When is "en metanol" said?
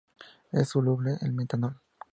1.29-1.79